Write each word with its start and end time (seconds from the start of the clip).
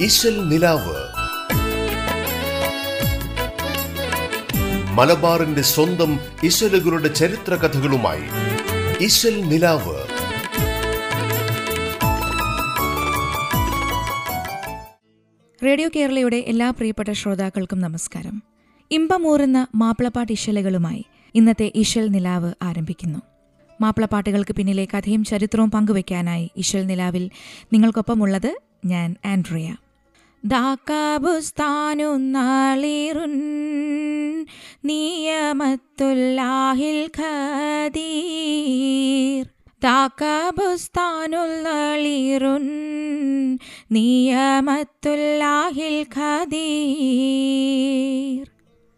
ഇശൽ 0.00 0.48
നിലാവ്. 0.48 0.96
മലബാറിന്റെ 4.92 5.62
സ്വന്തം 5.62 6.20
ഇശലുകളുടെ 6.42 7.08
ചരിത്ര 7.08 7.54
കഥകളുമായി 7.54 8.22
ഇശൽ 9.00 9.40
നിലാവ്. 9.40 9.96
റേഡിയോ 15.64 15.90
കേരളയുടെ 15.96 16.36
എല്ലാ 16.36 16.70
പ്രിയപ്പെട്ട 16.70 17.12
ശ്രോതാക്കൾക്കും 17.12 17.80
നമസ്കാരം. 17.80 18.42
ഇമ്പമൂറുന്ന 18.90 19.66
മാപ്പിളപ്പാട്ട് 19.74 20.32
ഇശലുകളുമായി 20.32 21.04
ഇന്നത്തെ 21.34 21.72
ഇശൽ 21.74 22.08
നിലാവ് 22.08 22.52
ആരംഭിക്കുന്നു. 22.62 23.18
മാപ്പിളപ്പാട്ടുകൾക്ക് 23.80 24.54
പിന്നിലെ 24.54 24.84
കഥയും 24.84 25.24
ചരിത്രവും 25.24 25.70
പങ്കുവയ്ക്കാനായി 25.70 26.50
ഇശൽ 26.56 26.86
നിലാവിൽ 26.86 27.30
നിങ്ങൾക്കൊപ്പമുള്ളത് 27.72 28.58
ഞാൻ 28.84 29.16
ആൻഡ്രിയ. 29.26 29.76
ദാക്കാബുസ്താനു 30.46 32.08
നാളിറുൻ 32.34 33.32
നിയമത്തുല്ലാഹിൽ 34.88 37.00
ഖദീർ 37.18 39.44
താക്കബുസ്താനുൽ 39.82 41.52
നളിറുൻ 41.64 42.66
നിയമത്തുല്ലാഹിൽ 43.96 44.46
ഖദീർ 46.16 48.44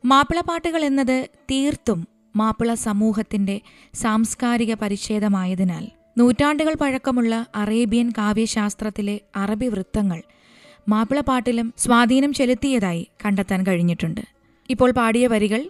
മാപ്പിളപ്പാട്ടുകൾ 0.04 0.84
എന്നത് 0.84 1.28
തീർത്തും 1.50 2.06
മാപ്പിള 2.36 2.74
സമൂഹത്തിന്റെ 2.82 3.60
സാംസ്കാരിക 3.94 4.74
പരിച്ഛേദമായതിനാൽ 4.74 5.88
നൂറ്റാണ്ടുകൾ 6.16 6.74
പഴക്കമുള്ള 6.74 7.46
അറേബ്യൻ 7.54 8.12
കാവ്യശാസ്ത്രത്തിലെ 8.18 9.20
അറബി 9.36 9.66
വൃത്തങ്ങൾ 9.66 10.22
മാപ്പിളപ്പാട്ടിലും 10.88 11.74
സ്വാധീനം 11.78 12.32
ചെലുത്തിയതായി 12.32 13.08
കണ്ടെത്താൻ 13.24 13.66
കഴിഞ്ഞിട്ടുണ്ട്. 13.66 14.20
ഇപ്പോൾ 14.70 14.90
പാടിയ 14.90 15.26
വരികൾ 15.26 15.62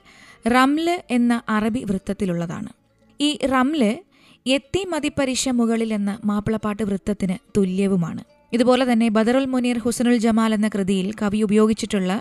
റംൽ 0.47 1.03
എന്ന 1.11 1.43
അറബി 1.49 1.85
വൃത്തത്തിലുള്ളതാണ്. 1.91 2.69
ഈ 3.21 3.39
റംൽ 3.55 3.83
എത്തി 4.47 4.85
മതിപ്പരിശ 4.89 5.49
മുകളിൽ 5.49 5.93
എന്ന 5.93 6.19
മാപ്പിളപ്പാട്ട് 6.25 6.83
വൃത്തത്തിന് 6.83 7.37
തുല്യവുമാണ്. 7.57 8.23
ഇതുപോലെ 8.53 8.93
തന്നെ 8.93 9.09
ബദറുൽ 9.09 9.45
മുനീർ 9.45 9.79
ഹുസനുൽ 9.79 10.17
ജമാൽ 10.17 10.55
എന്ന 10.55 10.69
കൃതിയിൽ 10.69 11.13
കവി 11.23 11.43
ഉപയോഗിച്ചിട്ടുള്ള 11.43 12.13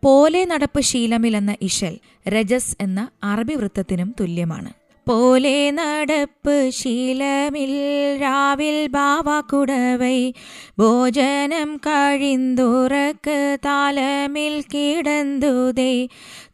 പോലെ 0.00 0.44
നടപ്പ് 0.44 0.80
ശീലമിൽ 0.80 1.36
എന്ന 1.36 1.56
ഇഷൽ 1.62 1.94
രജസ് 2.28 2.76
എന്ന 2.80 3.08
അറബി 3.22 3.54
വൃത്തത്തിനും 3.54 4.14
തുല്യമാണ്. 4.20 4.70
പോലെ 5.06 5.70
നടപ്പ് 5.70 6.70
ശീലമിൽ 6.70 7.74
രാവിൽ 8.22 8.88
ബാവാക്കുടവൈ 8.88 10.32
ഭോജനം 10.78 11.80
കഴിന്തുറക്ക് 11.84 13.58
താലമിൽ 13.66 14.64
കിടന്തുതേ 14.72 16.08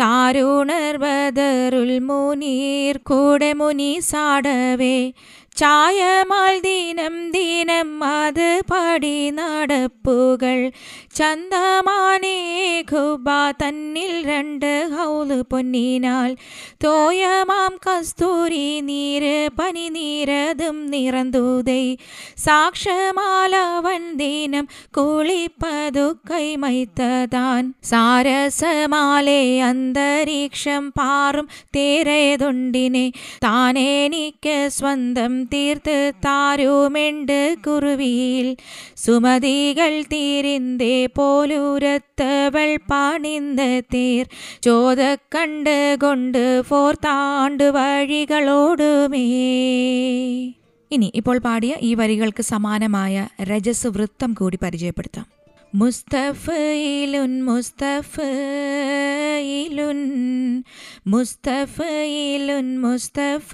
താരുണർ 0.01 0.97
ബദറുൽ 0.97 2.01
മുനീർ 2.01 2.99
കൂടെ 3.03 3.53
മുനി 3.53 3.99
സാടവേ 4.09 5.11
ചായമാൽ 5.55 6.59
ദീനം 6.59 7.31
ദീനം 7.31 8.03
അത് 8.03 8.61
പടി 8.71 9.29
നടപ്പുകൾ. 9.29 10.71
ചന്തമാനേ 11.15 12.81
ഖുബ 12.91 13.25
തന്നിൽ 13.51 14.27
രണ്ട് 14.27 14.89
ഹൗൽ 14.95 15.41
പൊന്നിനാൽ. 15.41 16.37
തോയമാം 16.85 17.79
കസ്തൂരി 17.85 18.81
നീര് 18.81 19.49
പനി 19.59 19.89
നീരതും 19.89 20.87
നിറന്തൂതൈ 20.87 21.95
സാക്ഷമാലവൻ 22.37 24.17
ദീനം 24.17 24.67
കുളിപ്പതു 24.97 26.17
കൈമൈത്തതാൻ. 26.31 27.73
സാരസമാലെ 27.83 29.61
അന്തരീക്ഷം 29.61 30.89
പാറും 30.89 31.49
തേരേതുണ്ടിനെ. 31.75 33.11
താനേനിക്ക് 33.43 34.69
സ്വന്തം 34.71 35.42
തീർത്ത് 35.53 36.11
താരുമെണ്ട് 36.17 37.55
കുറുവിയിൽ. 37.67 38.57
സുമതികൾ 38.97 40.01
തീരിന്തേ 40.01 41.05
പോലൂരത്തവൾ 41.05 42.79
പാണിന്ത 42.91 43.59
തീർ. 43.79 44.25
ചോദക്കണ്ട് 44.61 45.97
കൊണ്ട് 46.01 46.61
ഫോർത്താണ്ട് 46.61 47.63
വഴികളോടുമേ. 47.63 49.27
ഇനി 50.91 51.11
ഇപ്പോൾ 51.15 51.37
പാടിയ 51.37 51.75
ഈ 51.81 51.93
വരികൾക്ക് 51.93 52.43
സമാനമായ 52.43 53.27
രജസ് 53.43 53.87
വൃത്തം 53.87 54.33
കൂടി 54.33 54.59
പരിചയപ്പെടുത്താം. 54.63 55.42
മുസ്തഫയിലുൻ 55.75 57.43
മുസ്തഫയിലുൻ 57.43 58.01
മുസ്തഫയിലുൻ 61.07 62.81
മുസ്തഫയിലുൻ. 62.81 63.47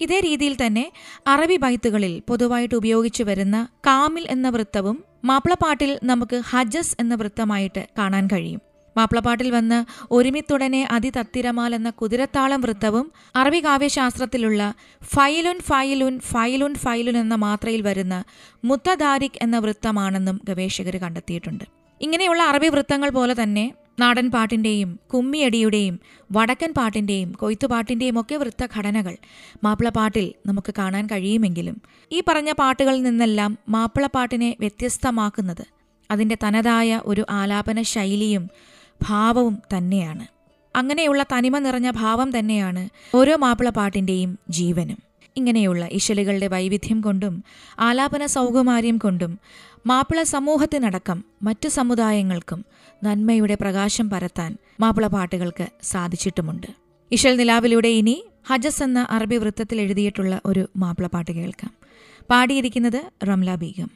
ഇതേ 0.00 0.20
രീതിയിൽ 0.20 0.56
തന്നെ 0.66 0.92
അറബി 1.26 1.56
ബൈത്തുകളിൽ 1.56 2.22
പൊതുവായിട്ട് 2.28 2.74
ഉപയോഗിച്ചു 2.74 3.22
വരുന്ന 3.22 3.68
കാമിൽ 3.86 4.26
എന്ന 4.30 4.48
വൃത്തവും 4.48 5.04
മാപ്പിളപ്പാട്ടിൽ 5.24 5.98
നമുക്ക് 6.04 6.42
ഹജസ് 6.50 6.96
എന്ന 7.00 7.14
വൃത്തമായിട്ട് 7.14 7.86
കാണാൻ 7.98 8.26
കഴിയും. 8.26 8.67
മാപ്പിളപ്പാട്ടിൽ 8.96 9.50
വന്ന് 9.50 9.84
ഒരുമിത്തുടനെ 10.10 10.88
അതിതത്തിരമാൽ 10.90 11.74
എന്ന 11.74 11.90
കുതിരത്താളം 11.90 12.60
വൃത്തവും 12.60 13.12
അറബി 13.36 13.60
കാവ്യശാസ്ത്രത്തിലുള്ള 13.60 14.74
ഫൈലുൻ 15.14 15.60
ഫൈലുൻ 15.60 16.20
ഫൈലുൻ 16.20 16.74
ഫൈലുൻ 16.74 17.18
എന്ന 17.18 17.34
മാത്രയിൽ 17.34 17.80
വരുന്ന 17.80 18.24
മുത്തദാരിക് 18.64 19.38
എന്ന 19.42 19.58
വൃത്തമാണെന്നും 19.58 20.40
ഗവേഷകർ 20.48 20.96
കണ്ടെത്തിയിട്ടുണ്ട്. 20.96 21.64
ഇങ്ങനെയുള്ള 22.00 22.42
അറബി 22.42 22.68
വൃത്തങ്ങൾ 22.68 23.10
പോലെ 23.10 23.34
തന്നെ 23.42 23.74
നാടൻ 24.00 24.30
പാട്ടിന്റെയും 24.30 24.98
കുമ്മിയടിയുടെയും 25.14 26.00
വടക്കൻ 26.30 26.74
പാട്ടിന്റെയും 26.74 27.32
കൊയ്ത്തുപാട്ടിന്റെയും 27.32 28.20
ഒക്കെ 28.20 28.36
വൃത്തഘടനകൾ 28.36 29.16
മാപ്പിളപ്പാട്ടിൽ 29.64 30.34
നമുക്ക് 30.46 30.74
കാണാൻ 30.78 31.06
കഴിയുമെങ്കിലും 31.06 31.82
ഈ 32.12 32.22
പറഞ്ഞ 32.28 32.52
പാട്ടുകളിൽ 32.52 33.02
നിന്നെല്ലാം 33.02 33.58
മാപ്പിളപ്പാട്ടിനെ 33.68 34.56
വ്യത്യസ്തമാക്കുന്നത് 34.60 35.64
അതിന്റെ 36.10 36.36
തനതായ 36.44 37.00
ഒരു 37.04 37.26
ആലാപന 37.30 37.82
ശൈലിയും 37.82 38.50
ഭാവവും 39.02 39.58
തന്നെയാണ്. 39.76 40.26
അങ്ങനെയുള്ള 40.76 41.22
തനിമ 41.22 41.58
നിറഞ്ഞ 41.58 41.90
ഭാവം 41.90 42.38
തന്നെയാണ് 42.38 42.88
ഓരോ 43.14 43.36
മാപ്പിള 43.36 43.68
പാട്ടിന്റെയും 43.68 44.38
ജീവനും. 44.50 44.98
ഇങ്ങനെയുള്ള 45.36 45.86
ഇശലുകളുടെ 45.86 46.46
വൈവിധ്യം 46.46 47.00
കൊണ്ടും 47.00 47.44
ആലാപന 47.80 48.26
സൗകുമാര്യം 48.26 48.98
കൊണ്ടും 48.98 49.38
മാപ്പിള 49.86 50.22
സമൂഹത്തിനടക്കം 50.22 51.24
മറ്റു 51.42 51.68
സമുദായങ്ങൾക്കും 51.68 52.64
നന്മയുടെ 53.04 53.54
പ്രകാശം 53.60 54.10
പരത്താൻ 54.10 54.56
മാപ്പിള 54.80 55.06
പാട്ടുകൾക്ക് 55.06 55.66
സാധിച്ചിട്ടുമുണ്ട്. 55.82 56.66
ഇശൽ 57.12 57.36
നിലാവിലൂടെ 57.36 57.88
ഇനി 57.88 58.24
ഹജസ് 58.48 58.82
എന്ന 58.82 59.06
അറബി 59.10 59.36
വൃത്തത്തിൽ 59.36 59.80
എഴുതിയിട്ടുള്ള 59.80 60.40
ഒരു 60.46 60.68
മാപ്പിള 60.76 61.06
പാട്ട് 61.06 61.30
കേൾക്കാം. 61.30 61.74
പാടിയിരിക്കുന്നത് 62.30 63.26
റംല 63.28 63.54
ബീഗം. 63.54 63.90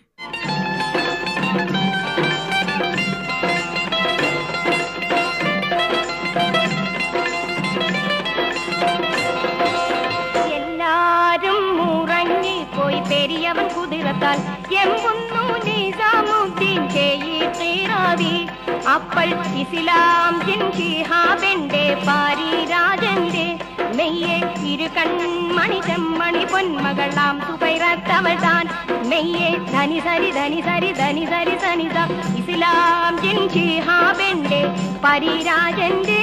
അപ്പോൾ 18.92 19.28
ഇസ്ലാം 19.60 20.34
ജിൻ 20.46 20.62
ഷിഹാബെന്റെ 20.76 21.84
പാരിരാജന്റെ 22.06 23.46
മെയ്യെ 23.96 24.36
ഇരു 24.72 24.88
കൺമണി 24.96 25.80
ചെമ്മണി 25.86 26.44
പൊന്മകളാം 26.52 27.36
സുബൈറത്തവൾ 27.40 28.36
താൻ 28.44 28.66
മെയ്യെ 29.10 29.50
ധനി 29.72 30.00
സരി 30.00 30.30
ധനി 30.38 30.60
സരി 30.62 30.90
ധനി 31.00 31.24
സരി 31.26 31.56
സനിത 31.64 31.98
ഇസ്ലാം 32.40 33.16
ജിൻ 33.24 33.40
ഷിഹാബെന്റെ 33.54 34.62
പരിരാജന്റെ 35.04 36.22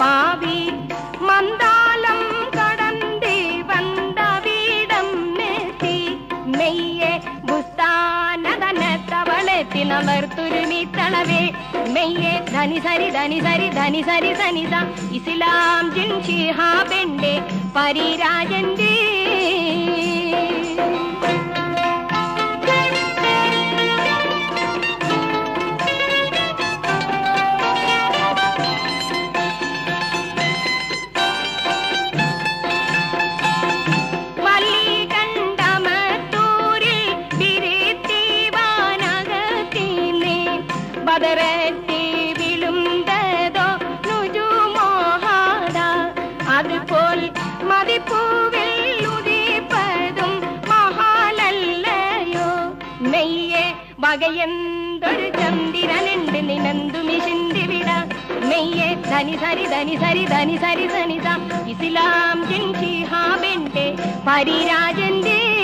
പാവി 0.00 0.58
മന്ദാലം 1.28 2.20
കടന്തി 2.56 3.38
വന്ന 3.70 4.18
വീടം 4.46 5.08
നിർത്തി 5.38 5.96
മെയ്യെ 6.58 7.12
ബുസ്താനതനത്തവളെത്തി 7.48 8.62
നമർ 9.84 10.24
തുരുമി 10.36 10.82
മെയ്യെ 11.94 12.34
ധനി 12.52 12.78
സരി 12.80 13.08
ധനി 13.10 13.38
സരി 13.40 13.68
ധനി 13.70 14.02
സരി 14.02 14.32
സനിത 14.34 14.74
ഇസ്ലാം 15.12 15.84
ജിൻഷി 15.94 16.36
ഷിഹാബെന്റെ 16.38 17.34
പരിരാജന്റെ 17.76 18.94
ചന്ദ്രനുണ്ട് 56.58 56.98
നിനന്തുമി 56.98 57.16
ചിന്തിവിട 57.26 57.90
മെയ്യെ 58.48 58.88
ധനി 59.02 59.36
സരി 59.36 59.64
ധനി 59.66 59.96
സരി 59.96 60.24
ധനി 60.26 60.56
സരി 60.56 60.86
സനിത 60.88 61.28
ഇസ്ലാം 61.72 62.38
ജിൻ 62.48 62.66
ഷിഹാബെന്റെ 62.80 63.86
പരിരാജന്റെ 64.28 65.38
നെല്ലി 65.38 65.57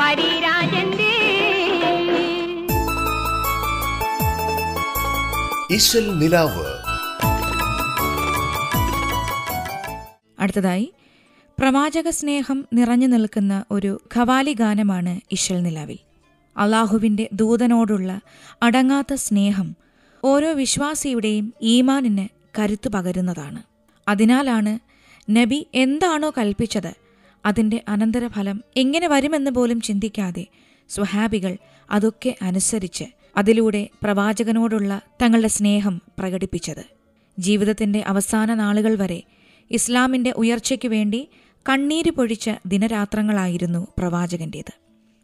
പരിരാജന്റെ. 0.00 1.10
ഇശൽ 5.70 6.18
നിലാവ്. 6.18 6.66
അടുത്തതായി 10.40 10.92
പ്രവാചക 11.58 12.10
സ്നേഹം 12.10 12.64
നിറഞ്ഞു 12.72 13.06
നിൽക്കുന്ന 13.06 13.64
ഒരു 13.70 14.00
ഖവാലി 14.16 14.52
ഗാനമാണ് 14.52 15.20
ഇശൽ 15.32 15.62
നിലാവിൽ. 15.62 15.98
അള്ളാഹുവിന്റെ 16.56 17.28
ദൂതനോടുള്ള 17.32 18.20
അടങ്ങാത്ത 18.62 19.14
സ്നേഹം 19.14 19.76
ഓരോ 20.24 20.52
വിശ്വാസിയുടെയും 20.52 21.54
ഈമാനിന് 21.62 22.28
കരുത്തു 22.58 22.88
പകരുന്നതാണ്. 22.88 23.62
അതിനാലാണ് 24.08 24.78
നബി 25.30 25.66
എന്താണോ 25.74 26.32
കൽപ്പിച്ചത് 26.38 27.09
അതിന്റെ 27.46 27.84
അനന്തരഫലം 27.88 28.64
എങ്ങനെ 28.76 29.08
വരുമെന്ന് 29.08 29.50
പോലും 29.50 29.80
ചിന്തിക്കാതെ 29.80 30.46
സ്വഹാബികൾ 30.88 31.56
അതൊക്കെ 31.90 32.36
അനുസരിച്ച് 32.42 33.04
അതിലൂടെ 33.36 33.88
പ്രവാചകനോടുള്ള 34.02 35.00
തങ്ങളുടെ 35.22 35.48
സ്നേഹം 35.48 36.02
പ്രകടിപ്പിച്ചത്. 36.18 36.84
ജീവിതത്തിന്റെ 37.38 38.00
അവസാന 38.06 38.54
നാളുകൾ 38.54 38.96
വരെ 38.96 39.22
ഇസ്ലാമിന്റെ 39.70 40.30
ഉയർച്ചയ്ക്കു 40.30 40.88
വേണ്ടി 40.88 41.28
കണ്ണീര് 41.68 42.10
പൊഴിച്ച 42.10 42.50
ദിനരാത്രങ്ങളായിരുന്നു 42.66 43.86
പ്രവാചകന്റേത്. 43.98 44.72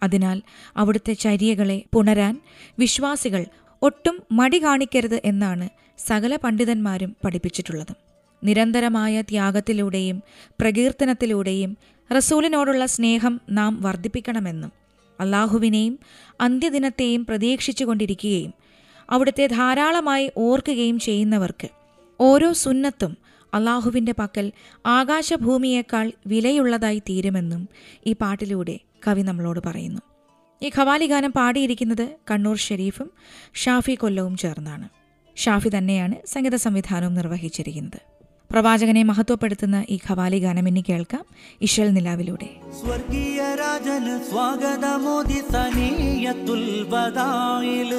അതിനാൽ 0.02 0.42
അവിടുത്തെ 0.76 1.12
ചര്യകളെ 1.12 1.82
പുണരാൻ 1.94 2.40
വിശ്വാസികൾ 2.78 3.46
ഒട്ടും 3.82 4.22
മടി 4.32 4.64
കാണിക്കരുത് 4.64 5.20
എന്നാണ് 5.24 5.68
സകല 5.98 6.36
പണ്ഡിതന്മാരും 6.36 7.16
പഠിപ്പിച്ചിട്ടുള്ളത്. 7.24 8.05
നിരന്തരമായ 8.44 9.22
ത്യാഗത്തിലൂടെയും 9.22 10.22
പ്രകീർത്തനത്തിലൂടെയും 10.60 11.76
റസൂലിനോടുള്ള 12.12 12.86
സ്നേഹം 12.86 13.40
നാം 13.50 13.82
വർദ്ധിപ്പിക്കണമെന്നും 13.82 14.72
അള്ളാഹുവിനെയും 15.20 15.98
അന്ത്യദിനത്തെയും 16.40 17.24
പ്രതീക്ഷിച്ചുകൊണ്ടിരിക്കുകയും 17.24 18.52
അവിടുത്തെ 19.10 19.46
ധാരാളമായി 19.46 20.30
ഓർക്കുകയും 20.36 20.98
ചെയ്യുന്നവർക്ക് 20.98 21.68
ഓരോ 22.20 22.52
സുന്നത്തും 22.52 23.16
അള്ളാഹുവിന്റെ 23.54 24.14
പക്കൽ 24.18 24.52
ആകാശഭൂമിയേക്കാൾ 24.86 26.12
വിലയുള്ളതായി 26.26 26.98
തീരുമെന്നും 26.98 27.68
ഈ 28.06 28.12
പാട്ടിലൂടെ 28.12 28.78
കവി 29.08 29.22
നമ്മളോട് 29.22 29.60
പറയുന്നു. 29.66 30.00
ഈ 30.62 30.70
ഖവാലി 30.78 31.06
ഗാനം 31.06 31.32
പാടിയിരിക്കുന്നത് 31.32 32.08
കണ്ണൂർ 32.30 32.56
ഷെരീഫും 32.56 33.10
ഷാഫി 33.54 33.94
കൊല്ലവും 33.94 34.36
ചേർന്നാണ്. 34.36 34.88
ഷാഫി 35.36 35.68
തന്നെയാണ് 35.68 36.14
സംഗീത 36.26 36.54
സംവിധാനവും 36.54 37.14
നിർവഹിച്ചിരിക്കുന്നത്. 37.14 38.15
പ്രവാചകനെ 38.50 39.02
മഹത്വപ്പെടുത്തുന്ന 39.02 39.84
ഈ 39.88 39.96
ഖവാലി 40.08 40.38
ഗാനം 40.38 40.68
ഇനി 40.68 40.82
കേൾക്കാം. 40.88 41.24
ഇഷൽ 41.60 41.88
നിലാവിലൂടെ. 41.90 42.48
സ്വർഗീയ 42.80 43.40
രാജൻ 43.54 44.04
സ്വാഗതമോദി 44.30 45.40
സനീയത്തുൽ 45.52 46.64
ബദായിൽ 46.92 47.92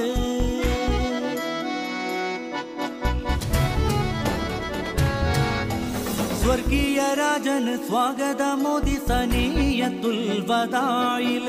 സ്വർഗീയ 6.42 7.00
രാജന് 7.20 7.76
സ്വാഗതമോദി 7.88 8.98
സനീയത്തുൽ 9.10 10.22
ബദായിൽ 10.50 11.48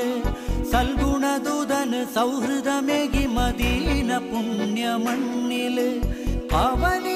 സൽഗുണദൂതന് 0.71 2.01
സൗഹൃദമേകി 2.15 3.25
മദീന 3.37 4.09
പുണ്യമണ്ണിൽ. 4.29 5.77
അവനീ 6.65 7.08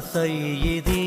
സയ്യിദി 0.00 1.02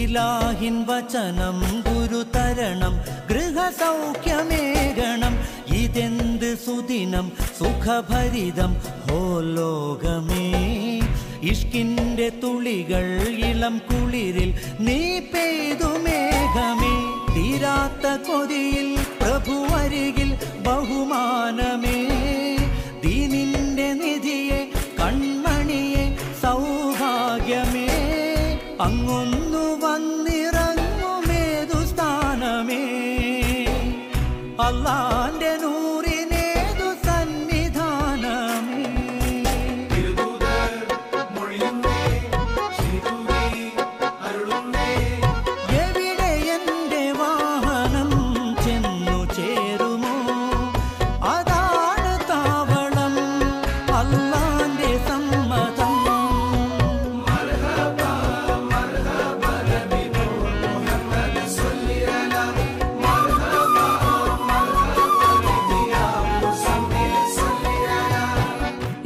ഇലാഹിൻ 0.00 0.84
വചനം 0.88 1.58
ഗുരുതരണം 1.88 2.94
ഗൃഹസൗഖ്യമേകണം 3.30 5.34
ഇതെന്ത് 5.82 6.58
സുദിനം 6.58 7.32
സുഖഭരിതം 7.58 8.76
ഹോ 9.06 9.40
ലോകമേ 9.40 10.46
ഇഷ്കിന്റെ 11.42 12.30
തുളികൾ 12.42 13.06
ഇളം 13.50 13.78
കുളിരിൽ 13.78 14.54
നീ 14.80 15.20
പെയ്തു 15.32 15.90
മേഘമേ. 16.04 16.94
തീരാത്ത 17.34 18.06
കൊതിയിൽ 18.26 18.96
പ്രഭുവരികിൽ 19.20 20.30
ബഹുമാനമേ. 20.66 21.98
ദീനിന്റെ 23.02 23.92
നിധിയെ 23.92 24.57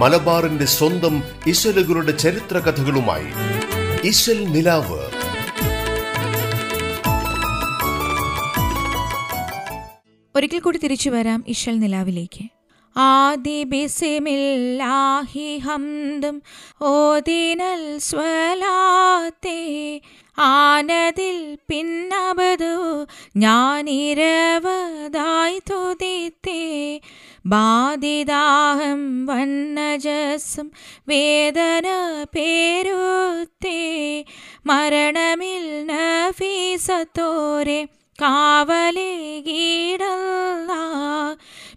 മലബാറിന്റെ 0.00 0.64
സ്വന്തം 0.64 1.22
ഇശലുകളുടെ 1.46 2.12
ചരിത്ര 2.16 2.58
കഥകളുമായി 2.58 3.30
ഇശൽ 4.08 4.38
നിലാവ്. 4.48 5.00
ഒരിക്കൽ 10.36 10.58
കൂടി 10.58 10.78
തിരിച്ചു 10.78 11.10
വരാം 11.10 11.44
ഇശൽ 11.48 11.78
നിലാവിലേക്ക്. 11.78 12.44
ആദി 12.96 13.64
ബിസിമില്ലാഹി 13.64 15.58
ഹംദും 15.58 16.42
ഓദിനൽ 16.82 17.98
സ്വലാത്തേ 17.98 19.60
ആനതിൽ 20.38 21.58
പിന്നബതു 21.68 23.06
ഞാനിരവതായി 23.36 25.62
തുതിത്തേ. 25.70 27.00
ബാധിതാഹം 27.46 29.26
വന്നജസം 29.26 30.70
വേദന 31.08 31.86
പേരുത്തേ. 32.36 34.24
മരണമിൽ 34.66 35.86
നഫീസത്തോരെ 35.86 37.88
കാവലേ 38.22 39.28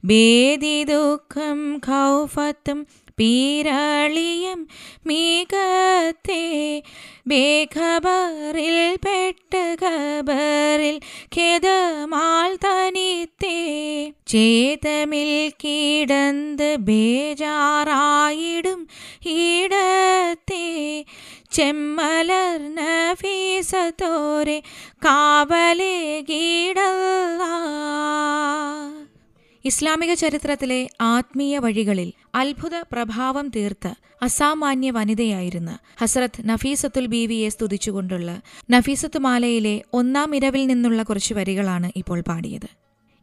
ഭേദി 0.06 0.84
ദുഃഖം 0.84 1.78
ഖൗഫത്തും 1.78 2.88
പീരളിയും 3.22 4.68
മീകത്തെ 5.06 6.84
ബേഖബറിൽ 7.28 9.00
പെട്ട് 9.06 9.78
ഖബറിൽ 9.84 11.00
ഖേദമാൾ 11.36 12.56
തനിത്തേ. 12.56 14.12
ചേതമിൽ 14.28 15.52
കിടന്ത് 15.64 16.76
ബേജാറായിടും 16.76 18.88
ഈടത്തെ. 19.26 21.06
ചെമ്മലർന്ന 21.52 23.14
ഫീസത്തോരെ 23.14 24.62
കാവലേ 25.06 26.22
ഗീടല്ല. 26.22 27.44
ഇസ്ലാമിക 29.66 30.14
ചരിത്രത്തിലെ 30.14 30.90
ആത്മീയ 31.02 31.58
വഴികളിൽ 31.58 32.14
അത്ഭുത 32.36 32.76
പ്രഭാവം 32.92 33.52
തീർത്ത് 33.56 33.92
അസാമാന്യ 34.22 34.92
വനിതയായിരുന്ന 34.92 35.80
ഹസ്രത്ത് 36.02 36.50
നഫീസത്തുൽ 36.50 37.06
ബീവിയെ 37.06 37.50
സ്തുതിച്ചുകൊണ്ടുള്ള 37.50 38.42
നഫീസത്ത് 38.72 39.18
മാലയിലെ 39.18 39.82
ഒന്നാം 39.94 40.36
ഇരവിൽ 40.36 40.68
നിന്നുള്ള 40.68 41.04
കുറച്ച് 41.04 41.34
വരികളാണ് 41.34 41.92
ഇപ്പോൾ 41.96 42.22
പാടിയത്. 42.22 42.70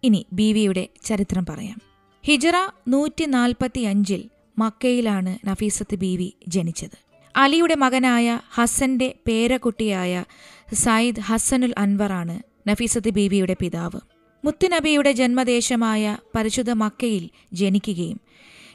ഇനി 0.02 0.26
ബീവിയുടെ 0.33 0.88
ചരിത്രം 1.04 1.47
പറയാം. 1.49 1.80
ഹിജറ 2.25 2.57
നൂറ്റി 2.88 3.25
നാൽപ്പത്തി 3.25 3.80
അഞ്ചിൽ 3.80 4.28
മക്കയിലാണ് 4.59 5.38
നഫീസത്ത് 5.47 5.95
ബീവി 5.95 6.35
ജനിച്ചത്. 6.49 6.99
അലിയുടെ 7.37 7.75
മകനായ 7.75 8.40
ഹസന്റെ 8.50 9.14
പേരക്കുട്ടിയായ 9.26 10.25
സയ്യിദ് 10.75 11.21
ഹസനുൽ 11.21 11.75
അൻവറാണ് 11.78 12.38
നഫീസത്ത് 12.68 13.11
ബീവിയുടെ 13.11 13.57
പിതാവ്. 13.61 14.18
മുത്തുനബിയുടെ 14.45 15.12
ജന്മദേശമായ 15.12 16.16
പരിശുദ്ധ 16.37 16.71
മക്കയിൽ 16.71 17.30
ജനിക്കുകയും 17.52 18.18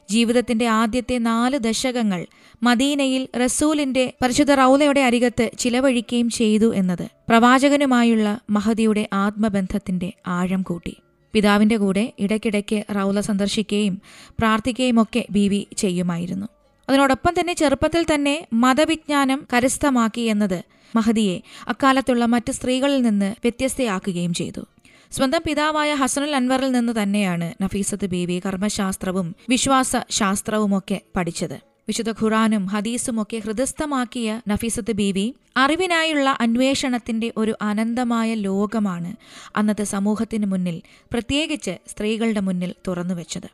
ജീവിതത്തിന്റെ 0.10 0.68
ആദ്യത്തെ 0.68 1.18
നാല് 1.18 1.58
ദശകങ്ങൾ 1.60 2.28
മദീനയിൽ 2.64 3.28
റസൂലിന്റെ 3.38 4.14
പരിശുദ്ധ 4.22 4.52
റൗലയുടെ 4.52 5.02
അരികത്ത് 5.02 5.52
ചിലവഴിക്കുകയും 5.60 6.30
ചെയ്തു 6.30 6.74
എന്നത് 6.76 7.10
പ്രവാചകനുമായുള്ള 7.30 8.40
മഹദിയുടെ 8.50 9.10
ആത്മബന്ധത്തിന്റെ 9.14 10.14
ആഴം 10.28 10.62
കൂട്ടി. 10.62 10.98
പിതാവിന്റെ 11.34 11.78
കൂടെ 11.78 12.14
ഇടയ്ക്കിടയ്ക്ക് 12.20 12.86
റൗല 12.96 13.20
സന്ദർശിക്കുകയും 13.20 14.02
പ്രാർത്ഥിക്കുകയും 14.40 15.02
ഒക്കെ 15.02 15.26
ബീവി 15.32 15.68
ചെയ്യുമായിരുന്നു. 15.78 16.48
അതിനോടൊപ്പം 16.90 17.34
തന്നെ 17.40 17.54
ചെറുപ്പത്തിൽ 17.54 18.06
തന്നെ 18.14 18.48
മതവിജ്ഞാനം 18.54 19.48
കരസ്ഥമാക്കി 19.54 20.22
എന്നത് 20.22 20.64
മഹദിയെ 20.96 21.42
അക്കാലത്തുള്ള 21.68 22.26
മറ്റ് 22.26 22.52
സ്ത്രീകളിൽ 22.52 23.02
നിന്ന് 23.02 23.36
വ്യത്യസ്തയാക്കുകയും 23.44 24.34
ചെയ്തു. 24.34 24.66
സ്വന്തം 25.14 25.42
പിതാവായ 25.48 25.96
ഹസനുൽ 25.96 26.36
അൻവറിൽ 26.36 26.72
നിന്ന് 26.72 26.94
തന്നെയാണ് 27.02 27.54
നഫീസത്ത് 27.64 28.06
ബീവി 28.06 28.42
കർമ്മശാസ്ത്രവും 28.46 29.36
വിശ്വാസ 29.50 29.92
ശാസ്ത്രവുമൊക്കെ 30.10 31.02
പഠിച്ചത്. 31.16 31.54
വിശുദ്ധ 31.88 32.12
ഖുറാനും 32.12 32.66
ഹദീസും 32.66 33.22
ഒക്കെ 33.22 33.38
ഹൃദയസ്ഥമാക്കിയ 33.38 34.42
നഫീസത്ത് 34.48 34.92
ബീവി 34.92 35.36
അറിവിനായുള്ള 35.58 36.38
അന്വേഷണത്തിന്റെ 36.42 37.34
ഒരു 37.38 37.56
അനന്തമായ 37.62 38.34
ലോകമാണ് 38.34 39.16
അന്നത്തെ 39.56 39.84
സമൂഹത്തിന് 39.84 40.46
മുന്നിൽ 40.46 40.82
പ്രത്യേകിച്ച് 41.12 41.78
സ്ത്രീകളുടെ 41.88 42.40
മുന്നിൽ 42.40 42.76
തുറന്നുവെച്ചത്. 42.88 43.50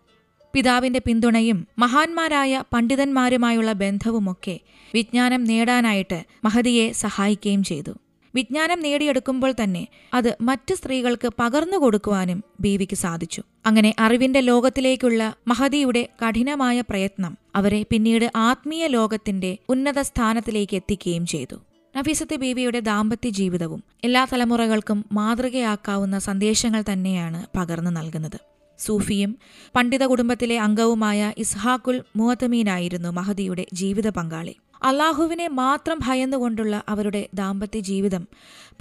പിതാവിന്റെ 0.54 1.02
പിന്തുണയും 1.06 1.68
മഹാന്മാരായ 1.80 2.64
പണ്ഡിതന്മാരുമായുള്ള 2.74 3.72
ബന്ധവുമൊക്കെ 3.74 4.60
വിജ്ഞാനം 4.94 5.44
നേടാനായിട്ട് 5.44 6.24
മഹദിയെ 6.44 6.92
സഹായിക്കുകയും 6.92 7.64
ചെയ്തു. 7.64 7.92
വിജ്ഞാനം 8.36 8.80
നേടിയെടുക്കുമ്പോൾ 8.80 9.54
തന്നെ 9.64 9.88
അത് 10.14 10.38
മറ്റ് 10.42 10.74
സ്ത്രീകൾക്ക് 10.74 11.32
പകർന്നു 11.40 11.78
കൊടുക്കുവാനും 11.78 12.44
ബീവിക്ക് 12.60 12.96
സാധിച്ചു. 12.96 13.44
അങ്ങനെ 13.66 13.96
അറിവിന്റെ 14.00 14.40
ലോകത്തിലേക്കുള്ള 14.40 15.36
മഹതിയുടെ 15.48 16.10
കഠിനമായ 16.26 16.82
പ്രയത്നം 16.82 17.38
അവരെ 17.56 17.86
പിന്നീട് 17.90 18.32
ആത്മീയ 18.36 18.88
ലോകത്തിന്റെ 18.88 19.58
ഉന്നത 19.70 20.02
സ്ഥാനത്തിലേക്ക് 20.02 20.76
എത്തിക്കുകയും 20.76 21.26
ചെയ്തു. 21.26 21.56
നഫീസത്തെ 21.98 22.36
ബീവിയുടെ 22.36 22.80
ദാമ്പത്യ 22.80 23.30
ജീവിതവും 23.30 23.84
എല്ലാ 24.04 24.28
തലമുറകൾക്കും 24.34 25.06
മാതൃകയാക്കാവുന്ന 25.12 26.20
സന്ദേശങ്ങൾ 26.20 26.84
തന്നെയാണ് 26.92 27.58
പകർന്നു 27.58 27.92
നൽകുന്നത്. 27.92 28.40
സൂഫിയും 28.80 29.38
പണ്ഡിത 29.76 30.04
കുടുംബത്തിലെ 30.04 30.60
അംഗവുമായ 30.60 31.34
ഇസ്ഹാഖുൽ 31.38 32.04
മുഹത്തമീനായിരുന്നു 32.16 33.10
മഹദിയുടെ 33.10 33.66
ജീവിത 33.74 34.10
പങ്കാളി. 34.10 34.56
അള്ളാഹുവിനെ 34.84 35.48
മാത്രം 35.48 36.00
ഭയന്നുകൊണ്ടുള്ള 36.08 36.84
അവരുടെ 36.90 37.30
ദാമ്പത്യ 37.34 37.80
ജീവിതം 37.80 38.28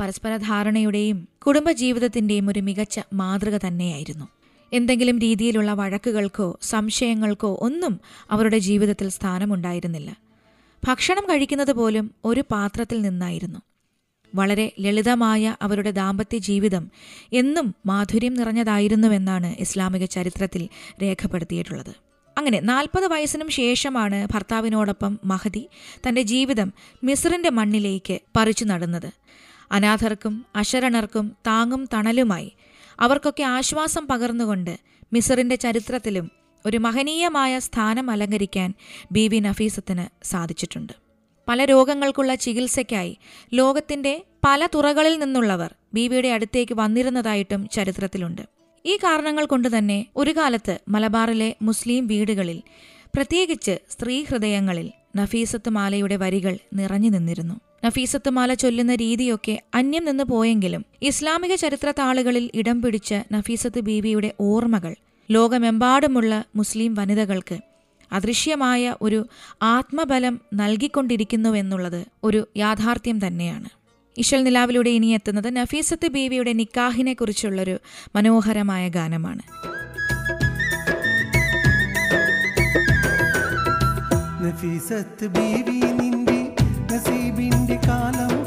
പരസ്പര 0.01 0.37
ധാരണയുടെയും 0.37 1.29
കുടുംബജീവിതത്തിന്റെയും 1.47 2.51
ഒരു 2.51 2.61
മികച്ച 2.61 3.01
മാതൃക 3.15 3.57
തന്നെയായിരുന്നു. 3.57 4.29
എന്തെങ്കിലും 4.73 5.19
രീതിയിലുള്ള 5.19 5.73
വഴക്കുകൾക്കോ 5.73 6.59
സംശയങ്ങൾക്കോ 6.63 7.59
ഒന്നും 7.61 8.01
അവരുടെ 8.31 8.59
ജീവിതത്തിൽ 8.59 9.09
സ്ഥാനമുണ്ടായിരുന്നില്ല. 9.09 10.17
ഭക്ഷണം 10.87 11.25
കഴിക്കുന്നത് 11.25 11.73
പോലും 11.73 12.11
ഒരു 12.25 12.41
പാത്രത്തിൽ 12.41 13.03
നിന്നായിരുന്നു. 13.03 13.59
വളരെ 14.35 14.73
ലളിതമായ 14.81 15.57
അവരുടെ 15.63 15.91
ദാമ്പത്യ 15.91 16.39
ജീവിതം 16.39 16.91
എന്നും 17.33 17.75
മാധുര്യം 17.87 18.35
നിറഞ്ഞതായിരുന്നുവെന്നാണ് 18.35 19.57
ഇസ്ലാമിക 19.59 20.05
ചരിത്രത്തിൽ 20.05 20.69
രേഖപ്പെടുത്തിയിട്ടുള്ളത്. 21.03 22.08
അങ്ങനെ 22.39 22.61
നാൽപ്പത് 22.61 23.07
വയസ്സിനും 23.07 23.49
ശേഷമാണ് 23.49 24.29
ഭർത്താവിനോടൊപ്പം 24.35 25.19
മഹദി 25.25 25.69
തന്റെ 26.09 26.23
ജീവിതം 26.23 26.73
മിസ്റിന്റെ 27.05 27.51
മണ്ണിലേക്ക് 27.51 28.19
പറിച്ചു 28.37 28.65
നടുന്നത്. 28.65 29.11
അനാഥർക്കും 29.73 30.47
അശരണർക്കും 30.57 31.37
താങ്ങും 31.47 31.89
തണലുമായി 31.95 32.53
അവർക്കൊക്കെ 33.01 33.43
ആശ്വാസം 33.43 34.07
പകർന്നുകൊണ്ട് 34.07 34.79
മിസറിന്റെ 35.13 35.55
ചരിത്രത്തിലും 35.55 36.31
ഒരു 36.67 36.77
മഹനീയമായ 36.77 37.59
സ്ഥാനം 37.59 38.11
അലങ്കരിക്കാൻ 38.11 38.75
ബി 39.13 39.29
വി 39.29 39.39
നഫീസത്തിന് 39.39 40.25
സാധിച്ചിട്ടുണ്ട്. 40.25 40.93
പല 41.49 41.65
രോഗങ്ങൾക്കുള്ള 41.65 42.35
ചികിത്സയ്ക്കായി 42.35 43.19
ലോകത്തിന്റെ 43.55 44.25
പല 44.47 44.67
തുറകളിൽ 44.75 45.19
നിന്നുള്ളവർ 45.19 45.75
ബീബിയുടെ 45.95 46.29
അടുത്തേക്ക് 46.29 46.75
വന്നിരുന്നതായിട്ടും 46.75 47.69
ചരിത്രത്തിലുണ്ട്. 47.69 48.58
ഈ 48.87 48.97
കാരണങ്ങൾ 48.97 49.47
കൊണ്ട് 49.47 49.79
തന്നെ 49.79 50.07
ഒരു 50.17 50.31
കാലത്ത് 50.31 50.79
മലബാറിലെ 50.89 51.57
മുസ്ലിം 51.63 52.07
വീടുകളിൽ 52.07 52.63
പ്രത്യേകിച്ച് 53.15 53.79
സ്ത്രീ 53.91 54.25
ഹൃദയങ്ങളിൽ 54.25 54.93
നഫീസത്ത് 55.17 55.71
മാലയുടെ 55.71 56.17
വരികൾ 56.17 56.59
നിറഞ്ഞു 56.75 57.11
നിന്നിരുന്നു. 57.11 57.55
നഫീസത്ത് 57.85 58.31
മാല 58.31 58.55
ചൊല്ലുന്ന 58.55 58.95
രീതിയൊക്കെ 58.95 59.63
അന്യം 59.75 60.05
നിന്ന് 60.05 60.25
പോയെങ്കിലും 60.25 60.85
ഇസ്ലാമിക 61.03 61.55
ചരിത്ര 61.55 61.91
താളുകളിൽ 61.99 62.51
ഇടം 62.55 62.83
പിടിച്ച 62.83 63.15
നഫീസത്ത് 63.33 63.81
ബീവിയുടെ 63.81 64.35
ഓർമ്മകൾ 64.41 64.95
ലോകമെമ്പാടുമുള്ള 65.31 66.45
മുസ്ലിം 66.57 66.95
വനിതകൾക്ക് 66.95 67.59
അദൃശ്യമായ 68.13 68.97
ഒരു 69.03 69.29
ആത്മബലം 69.63 70.41
നൽകിക്കൊണ്ടിരിക്കുന്നുവെന്നുള്ളത് 70.55 72.05
ഒരു 72.25 72.47
യാഥാർത്ഥ്യം 72.57 73.27
തന്നെയാണ്. 73.27 73.78
ഇശൽ 74.19 74.43
നിലാവിലൂടെ 74.43 74.91
ഇനി 74.91 75.07
എത്തുന്നത് 75.07 75.57
നഫീസത്ത് 75.57 76.07
ബീവിയുടെ 76.07 76.53
നിക്കാഹിനെ 76.53 77.13
കുറിച്ചുള്ളൊരു 77.13 77.79
മനോഹരമായ 78.17 78.89
ഗാനമാണ്. 78.89 79.43
നഫീസത്ത് 84.45 85.27
ബീവി 85.27 85.79
നിന്റെ 85.93 86.55
നസീബിന്റെ 86.93 87.79
കാലം 87.87 88.38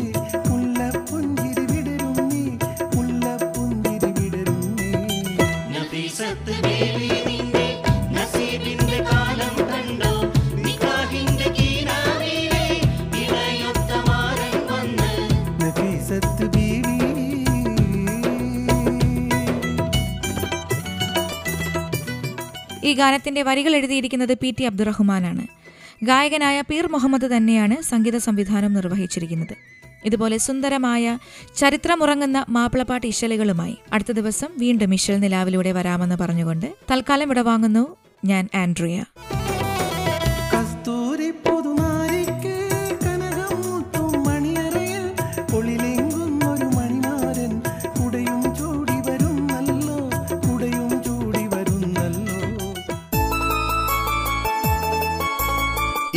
മുല്ലപ്പുഞ്ചിരി 0.51 1.65
വിടരും 1.73 2.17
നീ 2.31 2.43
മുല്ലപ്പുഞ്ചിരി 2.97 4.11
വിടരും 4.19 4.61
നീ 4.77 4.89
നഫീസത്ത് 5.75 6.55
ബീവി 6.65 7.09
നിന്റെ 7.29 7.67
നസീബിന്റെ 8.13 8.99
കാലം 9.09 9.55
കണ്ടോ? 9.71 10.13
നിക്കാഹിന്റെ 10.65 11.49
കീനാവിലെ 11.59 12.65
വന്ന്. 14.71 15.11
ഈ 22.85 22.95
ഗാനത്തിന്റെ 22.95 23.43
വരികൾ 23.43 23.77
എഴുതിയിരിക്കുന്നത് 23.77 24.35
പി 24.35 24.51
ടി 24.51 24.65
അബ്ദുറഹ്മാനാണ്. 24.65 25.45
ഗായകനായ 26.03 26.61
പീർ 26.61 26.87
മുഹമ്മദ് 26.87 27.37
തന്നെയാണ് 27.37 27.83
സംഗീത 27.83 28.17
സംവിധാനം 28.17 28.73
നിർവഹിച്ചിരിക്കുന്നത്. 28.73 29.55
ഇതുപോലെ 30.05 30.37
സുന്ദരമായ 30.37 31.19
ചരിത്രമുറങ്ങുന്ന 31.57 32.47
മാപ്പിളപ്പാട്ട് 32.49 33.07
ഇശലുകളുമായി 33.07 33.79
അടുത്ത 33.93 34.13
ദിവസം 34.13 34.51
വീണ്ടും 34.59 34.95
ഇശൽ 34.95 35.19
നിലാവിലൂടെ 35.19 35.73
വരാമെന്ന് 35.73 36.17
പറഞ്ഞുകൊണ്ട് 36.17 36.69
തൽക്കാലം 36.93 37.31
ഇടവാങ്ങുന്നു 37.31 37.97
ഞാൻ 38.25 38.49
ആൻഡ്രിയ. 38.55 39.05